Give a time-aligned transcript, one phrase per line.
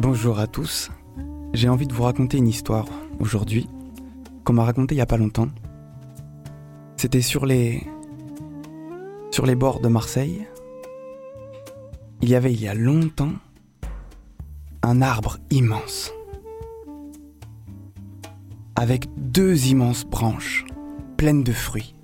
[0.00, 0.92] Bonjour à tous.
[1.54, 2.86] J'ai envie de vous raconter une histoire
[3.18, 3.68] aujourd'hui
[4.44, 5.48] qu'on m'a racontée il y a pas longtemps.
[6.96, 7.84] C'était sur les
[9.32, 10.46] sur les bords de Marseille.
[12.22, 13.32] Il y avait il y a longtemps
[14.84, 16.12] un arbre immense
[18.76, 20.64] avec deux immenses branches
[21.16, 21.96] pleines de fruits.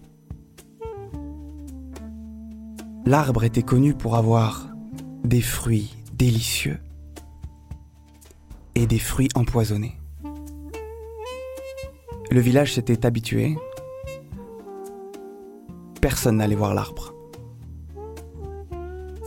[3.06, 4.66] L'arbre était connu pour avoir
[5.22, 6.80] des fruits délicieux
[8.74, 9.98] et des fruits empoisonnés.
[12.30, 13.56] Le village s'était habitué.
[16.00, 17.14] Personne n'allait voir l'arbre.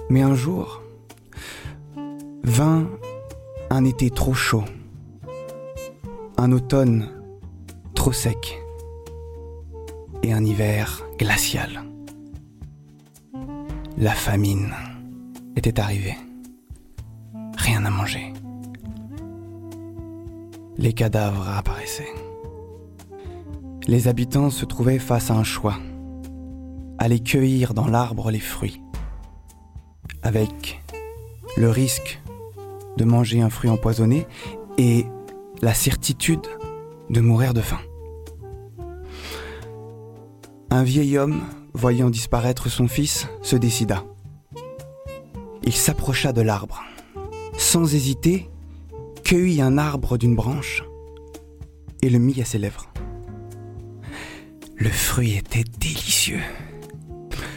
[0.09, 0.81] Mais un jour,
[2.43, 2.87] vint
[3.69, 4.63] un été trop chaud,
[6.37, 7.09] un automne
[7.93, 8.61] trop sec
[10.23, 11.83] et un hiver glacial.
[13.97, 14.73] La famine
[15.55, 16.15] était arrivée.
[17.57, 18.33] Rien à manger.
[20.77, 22.13] Les cadavres apparaissaient.
[23.87, 25.77] Les habitants se trouvaient face à un choix.
[26.99, 28.81] Aller cueillir dans l'arbre les fruits.
[30.21, 30.81] Avec
[31.55, 32.21] le risque
[32.97, 34.27] de manger un fruit empoisonné
[34.77, 35.05] et
[35.61, 36.45] la certitude
[37.09, 37.79] de mourir de faim.
[40.69, 41.41] Un vieil homme,
[41.73, 44.03] voyant disparaître son fils, se décida.
[45.63, 46.83] Il s'approcha de l'arbre.
[47.57, 48.49] Sans hésiter,
[49.27, 50.85] cueillit un arbre d'une branche
[52.01, 52.93] et le mit à ses lèvres.
[54.77, 56.39] Le fruit était délicieux.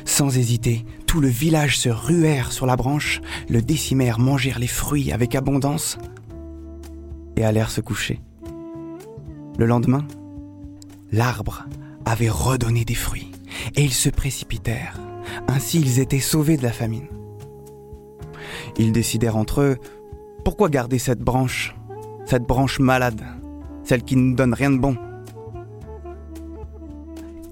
[0.05, 5.13] Sans hésiter, tout le village se ruèrent sur la branche, le décimèrent, mangèrent les fruits
[5.13, 5.97] avec abondance
[7.37, 8.19] et allèrent se coucher.
[9.57, 10.05] Le lendemain,
[11.13, 11.67] l'arbre
[12.05, 13.31] avait redonné des fruits
[13.77, 14.99] et ils se précipitèrent.
[15.47, 17.07] Ainsi ils étaient sauvés de la famine.
[18.77, 19.79] Ils décidèrent entre eux
[20.41, 21.75] pourquoi garder cette branche,
[22.25, 23.23] cette branche malade,
[23.85, 24.97] celle qui ne donne rien de bon?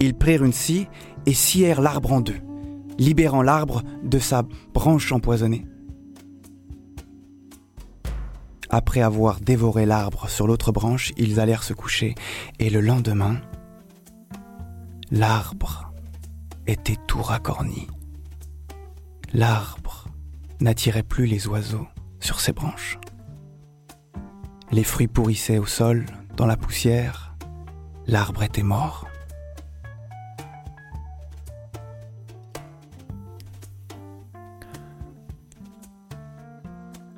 [0.01, 0.89] Ils prirent une scie
[1.27, 2.41] et scièrent l'arbre en deux,
[2.99, 5.67] libérant l'arbre de sa branche empoisonnée.
[8.71, 12.15] Après avoir dévoré l'arbre sur l'autre branche, ils allèrent se coucher,
[12.59, 13.41] et le lendemain,
[15.11, 15.93] l'arbre
[16.67, 17.89] était tout racorni.
[19.33, 20.07] L'arbre
[20.61, 21.87] n'attirait plus les oiseaux
[22.21, 22.99] sur ses branches.
[24.71, 26.05] Les fruits pourrissaient au sol,
[26.37, 27.35] dans la poussière.
[28.07, 29.07] L'arbre était mort.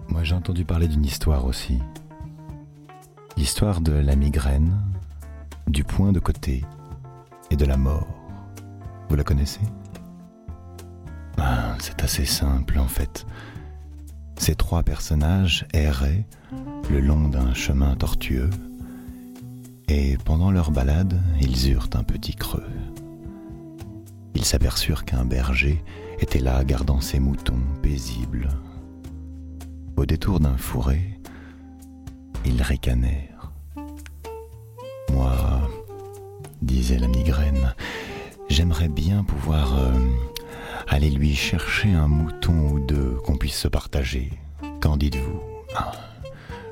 [0.08, 1.80] Moi j'ai entendu parler d'une histoire aussi.
[3.36, 4.76] L'histoire de la migraine,
[5.66, 6.64] du point de côté
[7.50, 8.08] et de la mort.
[9.08, 9.60] Vous la connaissez?
[11.38, 13.26] Ah, C'est assez simple en fait.
[14.40, 16.24] Ces trois personnages erraient
[16.88, 18.48] le long d'un chemin tortueux
[19.86, 22.64] et pendant leur balade, ils eurent un petit creux.
[24.34, 25.84] Ils s'aperçurent qu'un berger
[26.20, 28.48] était là gardant ses moutons paisibles.
[29.98, 31.20] Au détour d'un fourré,
[32.46, 33.52] ils ricanèrent.
[35.12, 35.36] Moi,
[36.62, 37.74] disait la migraine,
[38.48, 39.92] j'aimerais bien pouvoir euh,
[40.90, 44.32] aller lui chercher un mouton ou deux qu'on puisse se partager.
[44.80, 45.40] Qu'en dites-vous?
[45.76, 45.92] Ah,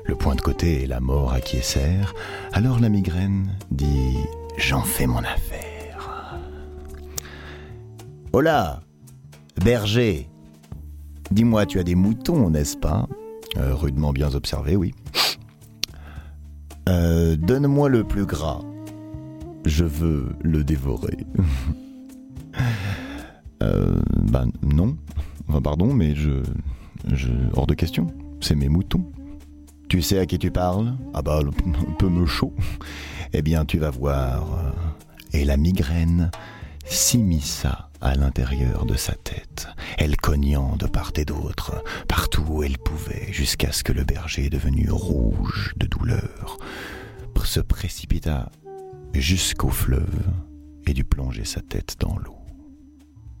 [0.05, 2.13] Le point de côté et la mort acquiescèrent.
[2.51, 4.17] Alors la migraine dit
[4.57, 6.35] J'en fais mon affaire.
[8.33, 8.81] Hola,
[9.63, 10.29] berger.
[11.31, 13.07] Dis-moi, tu as des moutons, n'est-ce pas?
[13.57, 14.93] Euh, Rudement bien observé, oui.
[16.89, 18.61] Euh, Donne-moi le plus gras.
[19.65, 21.17] Je veux le dévorer.
[23.63, 23.99] euh,
[24.31, 24.97] ben non.
[25.63, 26.41] Pardon, mais je.
[27.53, 28.07] Hors de question.
[28.41, 29.11] C'est mes moutons.
[29.87, 30.95] Tu sais à qui tu parles?
[31.13, 32.53] Ah bah, un peu me chaud.
[33.33, 34.73] Eh bien, tu vas voir.
[35.33, 36.31] Et la migraine
[36.85, 39.67] s'immisça à l'intérieur de sa tête,
[39.97, 44.49] elle cognant de part et d'autre, partout où elle pouvait, jusqu'à ce que le berger,
[44.49, 46.57] devenu rouge de douleur,
[47.49, 48.51] se précipita
[49.13, 50.23] jusqu'au fleuve
[50.85, 52.38] et dut plonger sa tête dans l'eau.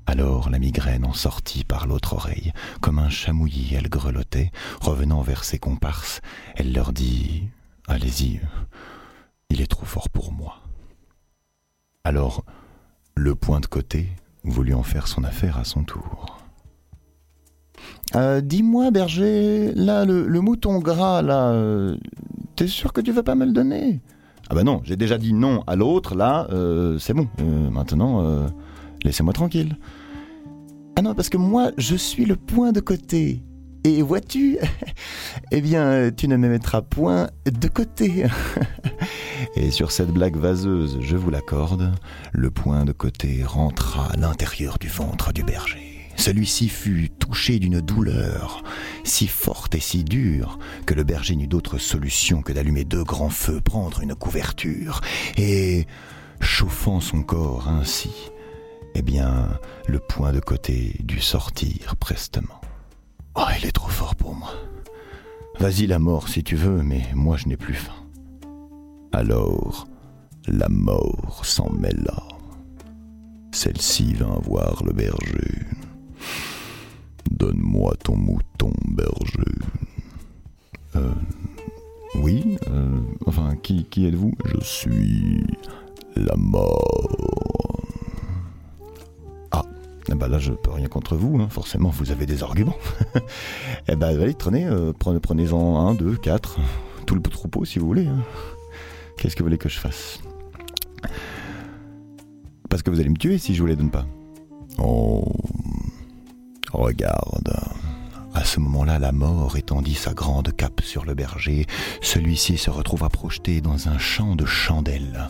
[0.09, 2.51] Alors la migraine en sortit par l'autre oreille.
[2.81, 4.51] Comme un chamouillis, elle grelottait.
[4.81, 6.21] Revenant vers ses comparses,
[6.55, 7.43] elle leur dit
[7.87, 8.41] Allez-y,
[9.51, 10.61] il est trop fort pour moi.
[12.03, 12.43] Alors,
[13.13, 14.09] le point de côté
[14.43, 16.39] voulut en faire son affaire à son tour.
[18.15, 21.95] Euh, Dis-moi, berger, là, le, le mouton gras, là, euh,
[22.55, 23.99] t'es sûr que tu veux pas me le donner?
[24.49, 27.27] Ah bah non, j'ai déjà dit non à l'autre, là, euh, c'est bon.
[27.69, 28.49] Maintenant,
[29.03, 29.77] laissez-moi tranquille.
[30.95, 33.41] Ah non, parce que moi, je suis le point de côté.
[33.85, 34.57] Et vois-tu,
[35.51, 38.25] eh bien, tu ne me mettras point de côté.
[39.55, 41.93] Et sur cette blague vaseuse, je vous l'accorde,
[42.33, 45.89] le point de côté rentra à l'intérieur du ventre du berger.
[46.17, 48.61] Celui-ci fut touché d'une douleur
[49.05, 53.29] si forte et si dure que le berger n'eut d'autre solution que d'allumer deux grands
[53.29, 54.99] feux, prendre une couverture
[55.37, 55.87] et,
[56.41, 58.11] chauffant son corps ainsi,
[58.95, 62.61] eh bien, le point de côté dut sortir prestement.
[63.35, 64.53] Oh, il est trop fort pour moi.
[65.59, 67.93] Vas-y la mort si tu veux, mais moi je n'ai plus faim.
[69.11, 69.87] Alors,
[70.47, 72.23] la mort s'en mêla.
[73.51, 75.65] Celle-ci vint voir le berger.
[77.31, 79.59] Donne-moi ton mouton, berger.
[80.95, 81.13] Euh,
[82.15, 84.33] oui, euh, enfin, qui, qui êtes-vous?
[84.45, 85.43] Je suis
[86.15, 87.48] la mort.
[90.21, 91.47] Ah, eh ben là, je peux rien contre vous, hein.
[91.49, 92.75] forcément, vous avez des arguments.
[93.87, 94.35] eh ben, allez,
[94.65, 96.59] euh, prenez, prenez-en un, deux, quatre,
[97.05, 98.05] tout le troupeau si vous voulez.
[98.07, 98.21] hein.
[99.17, 100.19] Qu'est-ce que vous voulez que je fasse?
[102.69, 104.05] Parce que vous allez me tuer si je vous les donne pas.
[104.77, 105.23] Oh,
[106.73, 107.53] regarde.
[108.33, 111.65] À ce moment-là, la mort étendit sa grande cape sur le berger.
[112.01, 115.27] Celui-ci se retrouva projeté dans un champ de chandelles.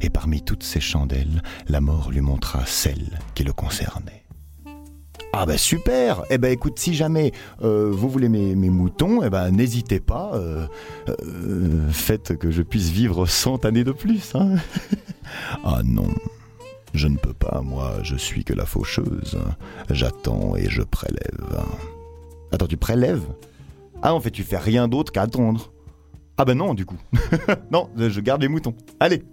[0.00, 4.23] Et parmi toutes ces chandelles, la mort lui montra celle qui le concernait.
[5.36, 7.32] Ah ben super Eh ben écoute, si jamais
[7.62, 10.30] euh, vous voulez mes, moutons, eh ben n'hésitez pas.
[10.34, 10.66] euh,
[11.08, 14.32] euh, faites que je puisse vivre 100 années de plus.
[14.36, 14.54] hein.
[15.64, 16.06] ah non,
[16.94, 19.36] je ne peux pas, moi, je suis que la faucheuse.
[19.90, 21.64] J'attends et je prélève.
[22.52, 23.24] Attends, tu prélèves?
[24.02, 25.72] Ah, en fait, tu fais rien d'autre qu'attendre.
[26.38, 26.98] Ah ben non, du coup.
[27.72, 28.74] non, je garde les moutons.
[29.00, 29.24] Allez,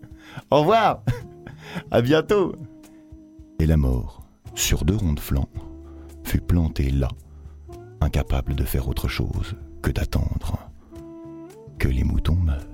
[0.50, 1.04] au revoir
[1.92, 2.56] À bientôt
[3.60, 4.24] Et la mort,
[4.56, 5.48] sur deux ronds de flanc,
[6.32, 7.10] fut planté là,
[8.00, 10.72] incapable de faire autre chose que d'attendre
[11.78, 12.71] que les moutons meurent.